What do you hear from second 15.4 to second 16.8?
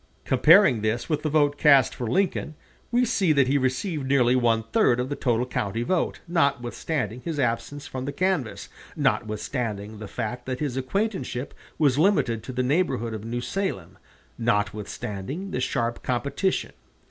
the sharp competition.